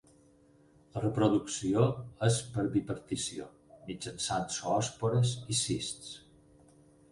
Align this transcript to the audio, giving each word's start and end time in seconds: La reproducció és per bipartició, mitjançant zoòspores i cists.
La 0.93 1.01
reproducció 1.03 1.83
és 2.29 2.39
per 2.55 2.65
bipartició, 2.77 3.47
mitjançant 3.91 4.51
zoòspores 4.57 5.37
i 5.57 5.61
cists. 5.63 6.13